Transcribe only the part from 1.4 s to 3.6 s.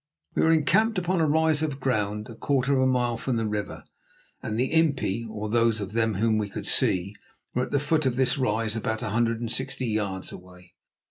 of ground a quarter of a mile from the